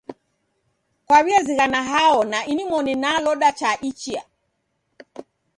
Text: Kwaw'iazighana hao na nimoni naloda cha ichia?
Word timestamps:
Kwaw'iazighana 1.07 1.81
hao 1.83 2.23
na 2.31 2.39
nimoni 2.55 2.93
naloda 2.95 3.49
cha 3.59 3.71
ichia? 3.89 4.23